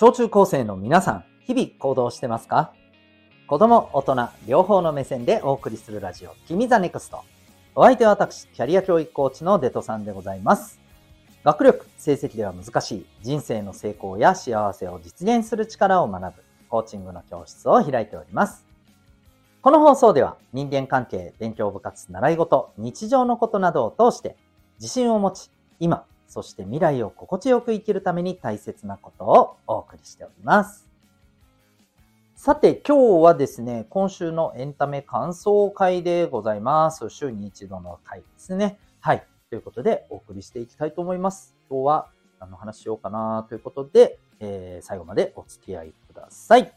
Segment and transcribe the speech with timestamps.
[0.00, 2.72] 小中高生の皆さん、日々行動してますか？
[3.48, 7.24] 子供、大人、両方の目線でお送りするラジオ、君 the NEXT。
[7.74, 10.78] お相手は私、キャリア教育コーチのデトさんでございます。
[11.42, 18.64] 学力、成績では難しい人生の成功や幸せを実現する力を学ぶコーチングの教室を開いております。
[19.62, 24.36] この放送では人間関係、勉強部活、習い事、日常のことなどを通して
[24.78, 30.86] 自信を持ち、今、そして未来を心地よく生きるために大切なことをお送りしております。
[32.36, 37.10] さて、今日はですね、今週のエンタメ感想会でございます。
[37.10, 38.78] 週に一度の回ですね。
[39.00, 39.26] はい。
[39.50, 41.56] ということで、お送りしていきたいと思います。
[41.68, 46.72] 今日は何の話しようかなということで、えー、最後までお付き合いください。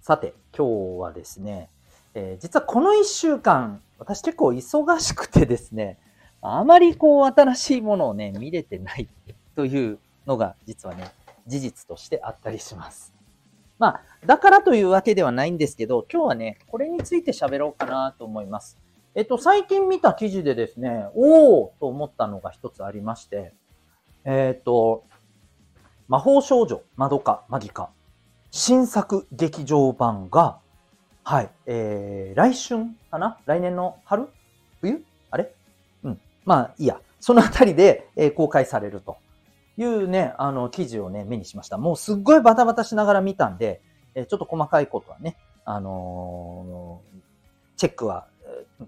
[0.00, 1.68] さて、今日はですね、
[2.14, 5.98] えー、実はこの1週間、私結構忙しくてですね、
[6.42, 9.08] あまりこう新しいものをね、見れてない
[9.54, 11.10] というのが実はね、
[11.46, 13.14] 事実としてあったりします。
[13.78, 18.78] まあ、だからというわけではないんですけど、今日はね、これについて喋ろうかなと思います。
[19.14, 23.52] えっと、最近見た記事でですね、おおと思ったのが一つありまして、
[24.24, 25.04] えっと、
[26.08, 27.90] 魔法少女、マドカ、マギカ、
[28.50, 30.58] 新作劇場版が、
[31.28, 33.40] はい、えー、来春かな？
[33.46, 34.28] 来年の春？
[34.80, 35.02] 冬？
[35.32, 35.52] あれ？
[36.04, 36.20] うん。
[36.44, 37.00] まあ、いいや。
[37.18, 39.16] そのあたりで、えー、公開されると
[39.76, 41.78] いうね、あの、記事をね、目にしました。
[41.78, 43.80] もうすっごいバタバタしながら見たんで、
[44.14, 47.18] えー、ちょっと細かいことはね、あのー、
[47.76, 48.28] チェックは、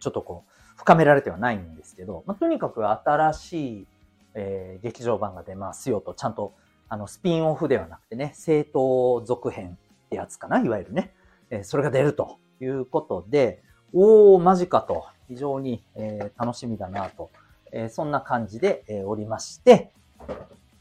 [0.00, 3.86] ちょっとこう、深められてはないんですけど、まあ、とにかく新しい、
[4.32, 6.54] えー、劇場版が出ますよと、ちゃんと、
[6.88, 11.12] あの、スピンオフではなくてね、正当続編ってやつかな、いわゆるね。
[11.52, 17.30] えそれが出るということで、おー、マジかと、非常に、え楽しみだなと、
[17.72, 19.92] えそんな感じで、えおりまして、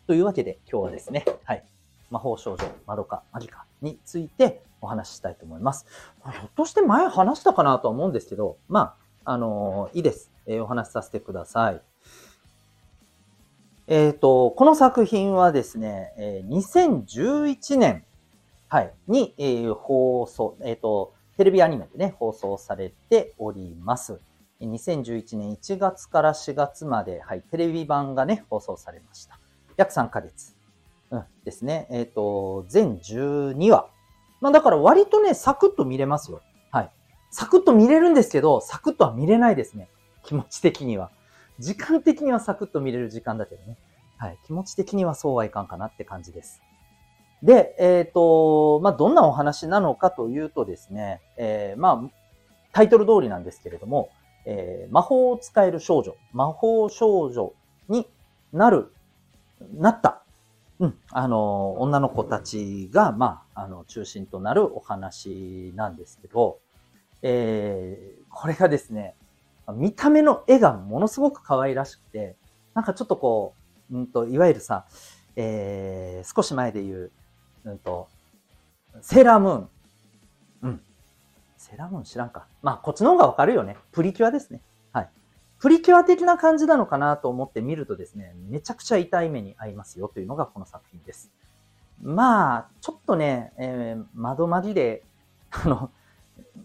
[0.08, 1.64] というわけで今日はですね、はい、
[2.10, 5.86] 魔法少女、マドカ、マギカについてお話ししたいと思います。
[6.32, 10.32] ひょっとして前話したかなとは思うんですけど、まあ、あのー、いいです。
[10.46, 11.82] えー、お話しさせてください。
[13.88, 18.06] えっ、ー、と、この作品はですね、え2011年
[18.72, 24.22] はい、に、えー、放送、えっ、ー、と、テレビアニメでね、放送されております。
[24.62, 29.38] 2011年1月から4月まで、はい、テレビ版がね、放送されました。
[29.76, 30.56] 約3ヶ月。
[31.10, 31.86] うん、ですね。
[31.92, 33.90] えっ、ー、と、全12話。
[34.40, 36.42] まあだから割とね、サクッと見れますよ。
[36.72, 36.92] はい。
[37.30, 39.90] サクッと見れるんですけど、サクッとは見れないですね。
[40.24, 41.12] 気持ち的には。
[41.60, 43.76] 時間的にはサクッと見れる時間だけどね。
[44.16, 44.40] はい。
[44.46, 46.62] 気持ち的にはそうはいかんかなって感じです。
[47.44, 52.10] で、えっ、ー、と、まあ、どんなお話なのかというとですね、えー、まあ、
[52.72, 54.10] タイトル通りなんですけれども、
[54.46, 57.54] えー、魔法を使える少女、魔法少女
[57.90, 58.08] に
[58.54, 58.94] なる、
[59.74, 60.24] なった、
[60.80, 66.60] うん、あの、女の子たちが、まあ、あの、中心となるお話なんですけど、
[67.24, 69.16] えー、これがですね、
[69.74, 72.36] 見た目の絵がものすごく可愛らしくて、
[72.74, 73.54] なんかちょっとこ
[73.92, 74.86] う、うんと、いわゆるさ、
[75.36, 77.12] えー、少し前で言う、
[77.66, 78.08] うんと、
[79.02, 79.70] セーラームーン。
[80.64, 80.82] うん。
[81.58, 82.46] セーラームーン知らんか。
[82.62, 83.78] まあ、こっちの方がわかるよね。
[83.92, 84.62] プリキュアですね。
[84.92, 85.10] はい。
[85.60, 91.32] プリキュア的な感じなのかなと思って見るとですね、めちゃくちゃ痛い目に遭いますよというのがこの作品です。
[92.02, 95.04] まあ、ちょっとね、えー、窓まぎで、
[95.52, 95.92] あの、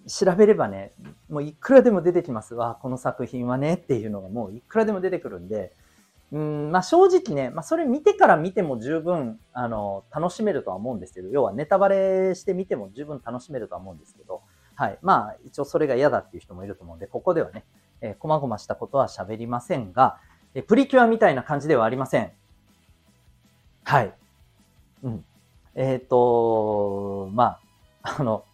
[0.06, 0.92] 調べればね、
[1.28, 2.78] もういくらでも出てきますわ。
[2.80, 5.72] この作品はねっていうのがもういくらでも出てくるんで、
[6.32, 14.42] うん、まあ正直ね、まあそれ見てから見ても十分、あの、楽しめるとは思うんですけど、要はネタバレして見ても十分楽しめるとは思うんですけど、
[14.74, 14.98] はい。
[15.02, 17.64] まあ一応それが嫌だっていう人もいると思うんで、ここではね、
[18.00, 20.18] えー、細々したことは喋りませんが、
[20.54, 22.32] えプリキュアみたいな感じではありません。
[23.84, 24.12] はい。
[25.04, 25.24] うん。
[25.76, 27.58] えっ、ー、と、ま
[28.02, 28.44] あ、あの、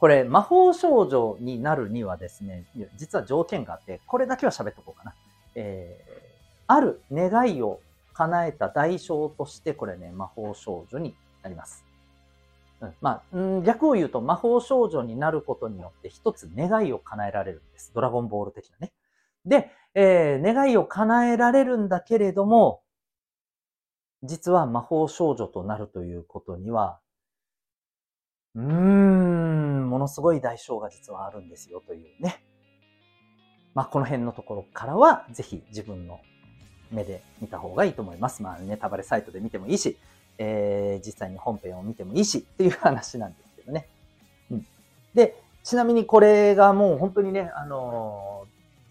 [0.00, 2.64] これ、魔法少女になるにはですね、
[2.96, 5.14] 実は条件があって、これだけは喋っとこうかな。
[5.54, 6.05] えー
[6.66, 7.80] ある願いを
[8.12, 11.84] 叶えた代償として、これね、魔法少女になります。
[12.80, 17.92] うん、まあ、ん、逆を言うと、魔法少女になることによって一つ願いを叶えられるんです。
[17.94, 18.92] ドラゴンボール的なね。
[19.44, 22.82] で、えー、願いを叶えられるんだけれども、
[24.22, 27.00] 実は魔法少女となるということには、
[28.54, 32.42] うーん、ものすごい代償が実はあるんですよというね。
[33.74, 36.18] まあ、この辺のところからは、ぜひ自分の
[36.96, 38.42] 目で見た方がいいと思います。
[38.42, 39.96] まあ、ネタバレサイトで見てもいいし、
[40.38, 43.86] えー、実際に本編を見てもいいしっていう話なんですけどね。
[44.50, 44.66] うん。
[45.14, 48.46] で、ちなみにこれがもう本当にね、あの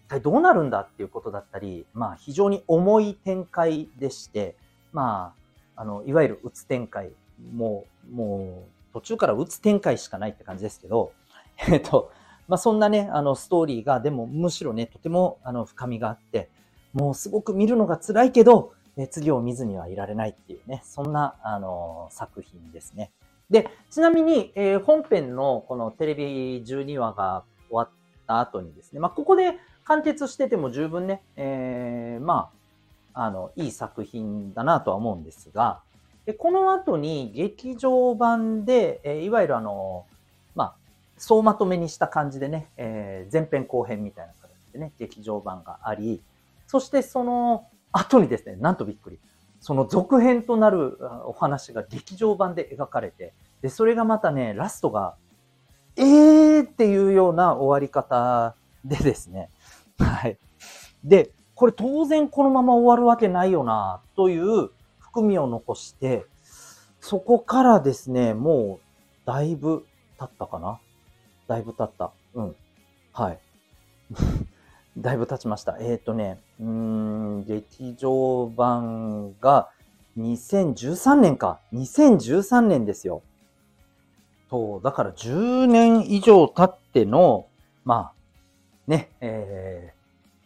[0.06, 4.54] 一体どうなるんだっていうことだったり、まあ非常に重い展開でして、
[4.92, 5.34] ま
[5.76, 7.10] あ、あの、いわゆるうつ展開、
[7.54, 11.12] もう、もう途中からうつ展開しかないって感じですけど、
[11.68, 12.10] えっと、
[12.48, 16.48] まあそんなね、あのストーリーが、でもむしろね、とてもあの深みがあって、
[16.96, 23.12] もうすごく見るのが辛いけど、え次を見ずにはいられないっていうね、そんな、あの作品ですね。
[23.50, 27.88] で、ちなみに、えー、本編のこのテレビ12話が終わっ
[28.26, 32.50] た後にですね、まあ、ここで完結してても十分ね、えー、ま
[33.12, 35.80] あ、あの、いい作品だなとは思うんですが、
[36.24, 40.06] でこの後に劇場版で、えー、いわゆるあの、
[40.54, 40.74] まあ、
[41.18, 46.22] 総まとめにした感じでね、え、前編後編みたいな形でね、劇場版があり、
[46.66, 49.20] そしてその後にですね、なんとびっくり。
[49.60, 55.16] その続編となるお話が劇場版で描かれて、で、それがまたね、ラストが、
[55.96, 58.54] えーっていうような終わり方
[58.84, 59.50] でですね、
[59.98, 60.36] はい。
[61.02, 66.26] で、これ当然このまま終わるわけないよな、という含みを残して、
[67.00, 69.86] そこからですね、もう、だいぶ
[70.18, 70.78] 経ったかな？
[71.48, 72.12] だいぶ経った。
[72.34, 72.56] うん。
[73.12, 73.38] はい。
[74.98, 75.76] だいぶ経ちました。
[75.78, 79.68] えっ、ー、とね、うん、劇場版が
[80.18, 81.60] 2013年か。
[81.74, 83.22] 2013年ですよ。
[84.48, 87.46] そう、だから10年以上経っての、
[87.84, 89.92] まあ、ね、え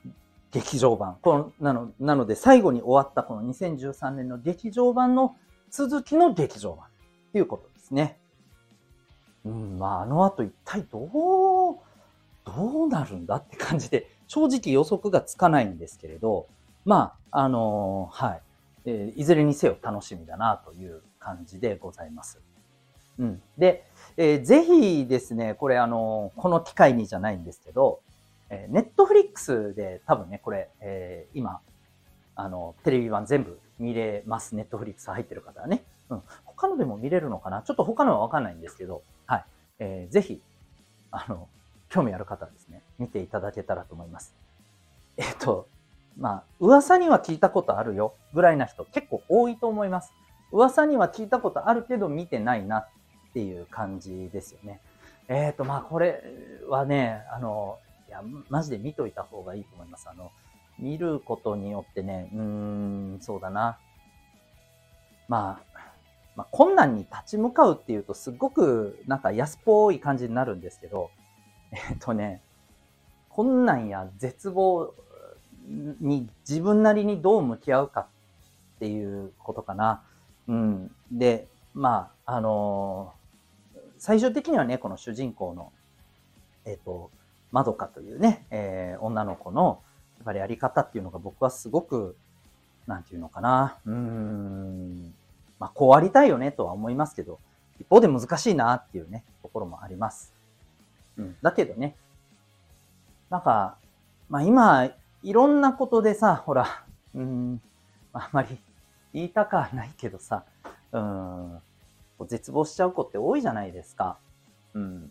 [0.06, 0.10] ー、
[0.50, 1.16] 劇場版。
[1.22, 5.36] このなのなので、最後に終わったこの2013年の劇場版の
[5.70, 6.90] 続きの劇場版っ
[7.32, 8.18] ていうことですね。
[9.44, 11.76] うん、まあ、あの後一体どう、
[12.44, 16.46] どうなるんだって感じで、正直予測がつかないんですけれど、
[16.84, 18.42] まあ、あのー、はい、
[18.84, 22.38] えー、いずれにせよ楽しみだなという感じでございます。
[23.18, 23.42] うん。
[23.58, 23.84] で、
[24.16, 28.02] えー、ぜひですね、これあのー、この機会にじゃないんですけど、
[28.50, 31.58] えー、ネットフリックスで多分ね、これ、えー、今、
[32.36, 34.54] あの、テレビ版全部見れます。
[34.54, 35.82] ネットフリックス入ってる方はね。
[36.08, 36.22] うん。
[36.44, 37.62] 他のでも見れるのかな？
[37.62, 39.44] ちょっと他のはわかんないんですけど、はい。
[39.80, 40.40] えー、ぜひ、
[41.10, 41.48] あの、
[41.90, 44.34] 興味ある方はですね、見ていただけたらと思います。
[45.16, 45.68] えっと、
[46.18, 50.12] まあ、噂には聞いたことあるよぐらいな人結構多いと思います。
[50.52, 52.88] 噂には聞いたことあるけど見てないなっ
[53.34, 54.80] ていう感じですよね。
[55.28, 56.22] えっ、ー、と、まあ、これ
[56.68, 57.78] はね、あの、
[58.08, 60.08] いや、マジで見といた方がいいと思います。
[60.08, 60.32] あの、
[60.78, 63.78] 見ることによってね、うーん、そうだな。
[65.28, 65.70] まあ、
[66.36, 71.10] まあ、困難に立ち向かうっていうとすっごくなんか安っぽい感じになるんですけど、
[71.72, 72.40] えっとね、
[73.28, 74.94] 困難や絶望
[76.00, 78.06] に自分なりにどう向き合うかっ
[78.78, 80.02] ていうことかな。
[80.48, 80.90] うん。
[81.12, 85.72] で、まあ、あのー、最終的にはね、この主人公の、
[86.64, 87.10] えっ、ー、と、
[87.52, 89.80] まどかというね、えー、女の子の、
[90.18, 92.16] やっぱりやり方っていうのが僕はすごく、
[92.86, 93.76] なんていうのかな。
[93.86, 95.14] うん。
[95.58, 97.38] まあ、こうありたいよねとは思いますけど、
[97.78, 100.39] 一方で難しいなっていうね、ところもあります。
[101.42, 101.96] だけどね、
[103.30, 103.76] なんか、
[104.28, 104.90] まあ今、
[105.22, 106.84] いろんなことでさ、ほら、
[107.14, 107.60] うん、
[108.12, 108.58] あんまり
[109.12, 110.44] 言いたかはないけどさ、
[110.92, 111.58] うん、
[112.26, 114.18] 絶望しちゃう子って多いじゃないですか。
[114.74, 115.10] うん。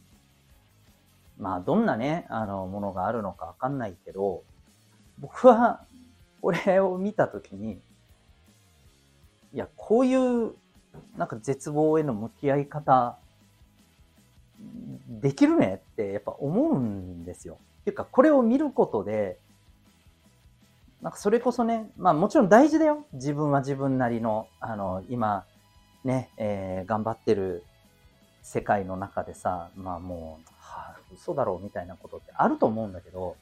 [1.38, 4.44] まあ、どんなね、あの、ものがあるのかわかんないけど、
[5.20, 5.86] 僕は、
[6.42, 7.80] これを見たときに、
[9.54, 10.54] いや、こういう、
[11.18, 13.18] なんか絶望への向き合い方、
[15.22, 17.58] できるねってやっぱ思うんですよ。
[17.82, 19.38] っていうか、これを見ることで、
[21.02, 23.06] なんかそれこそね、まあもちろん大事だよ。
[23.14, 25.46] 自分は自分なりの、あの、今、
[26.04, 27.64] ね、えー、頑張ってる
[28.42, 33.36] 世界の中でさ、まあもう、はあ、嘘だろうみたいなことってあると思うんだけど、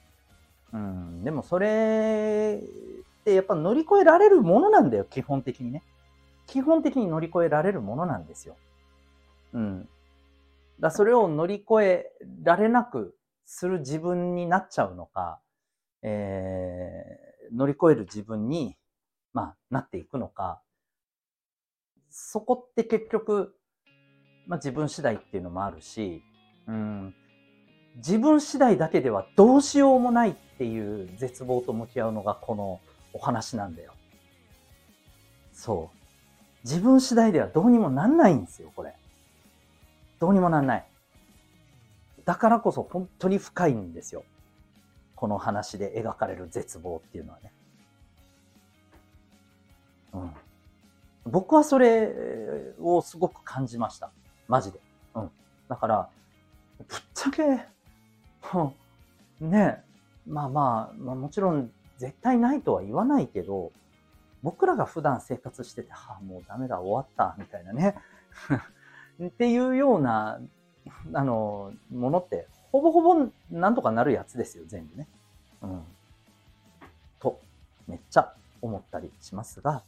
[0.74, 5.81] うん、でもそれってやっぱ乗り越えられるものなんだよ、基本的にね。
[6.45, 8.55] 基本的に乗り越えられるものなんですよ。
[9.53, 9.89] うん。
[10.79, 12.12] だそれを乗り越え
[12.43, 13.15] られなく
[13.46, 15.39] する自分になっちゃうのか、
[16.01, 18.77] えー、乗り越える自分に、
[19.34, 20.62] まあ、なっていくのか、
[22.10, 23.55] そこって結局、
[24.48, 26.24] まあ自分次第っていうのもあるし、
[26.67, 27.13] うん、
[27.98, 32.79] 自分次第だけではどうしようもないっていう絶望と向き合うのがこの
[33.13, 33.93] お話なんだよ。
[35.53, 35.98] そう。
[36.63, 38.93] 自分次第ではどうにもなんないんですよ、これ。
[40.19, 40.88] どうにもなんない。
[42.25, 44.24] だからこそ本当に深いんですよ。
[45.15, 47.53] この話で描かれる絶望っていうのはね。
[50.13, 50.31] うん。
[51.31, 52.13] 僕はそれ
[52.79, 54.12] をすごく感じました。
[54.47, 54.79] マジで。
[55.15, 55.31] うん。
[55.67, 56.09] だから、
[56.77, 57.43] ぶっちゃけ、
[59.45, 59.83] ね
[60.25, 63.71] まあまあ、まあ、もちろん絶対ないとは言わないけど、
[64.43, 67.95] 僕らが普段生活してて、はあ、もうダメだ、終わった、みたいなね。
[69.24, 70.39] っていうような、
[71.13, 75.07] あの、ものって、ほぼほぼなんとかなるやつですよ、全部ね。
[75.62, 75.83] うん。
[77.19, 77.39] と、
[77.88, 79.83] めっちゃ思ったりしますが、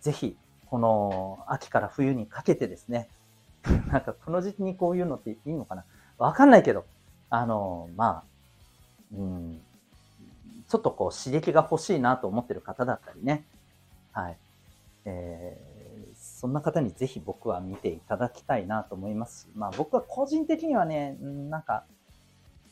[0.00, 0.36] ぜひ、
[0.66, 3.08] この秋から冬にかけてですね、
[3.90, 5.84] なんかこの時期にこういうのっていいのかな
[6.18, 6.84] わかんないけど、
[7.30, 8.24] あの、ま
[9.12, 9.62] あ、うん、
[10.68, 13.44] ちょっとこう刺激が欲しいなと思ってる方だったりね、
[14.12, 14.36] はい。
[15.04, 15.56] え、
[16.38, 21.82] そんな方にぜひ僕は見ていただきたいなと思います、まあ僕は個人的にはね、なんか、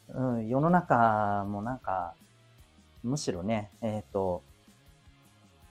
[0.09, 2.15] うん、世の中もなんか、
[3.03, 4.45] むしろね、えっ、ー、と、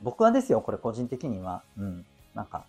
[0.02, 2.66] 僕はですよ、これ個人的には、うん、なんか、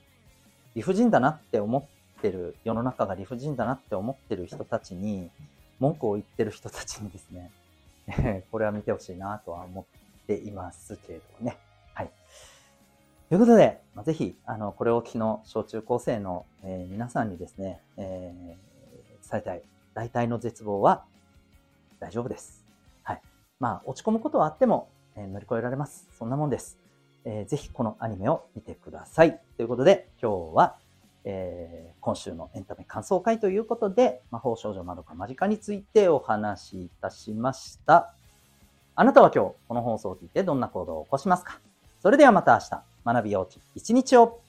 [0.76, 5.28] 理不尽だなって思ってる、世の中が理不尽だなって思ってる人たちに、
[5.80, 7.50] 文句を言ってる人たちにですね、
[8.52, 11.65] これは見てほしいなとは思っていますけれどもね。
[13.28, 19.62] ということで、まあ、ぜひ、あの、これを機の小中高生の、えー、皆さんにですね、えー、伝えたい、
[19.94, 21.02] 大体の絶望は
[21.98, 22.64] 大丈夫です。
[23.02, 23.22] はい。
[23.58, 26.08] まあ、落ち込むことはあっても、えー、乗り越えられます。
[26.16, 26.78] そんなもんです。
[27.24, 29.40] えー、ぜひこのアニメを見てください。
[29.56, 30.76] ということで、今日は、
[31.24, 38.14] えー、今週のエンタメ感想会ということで、魔法少女まどか間近についてお話しいたしました。
[38.94, 41.58] あなたは今日この放送を聞いてどんな行動を起こしますか？
[42.00, 43.60] それではまた明日、学びよう。
[43.76, 44.40] 一日を。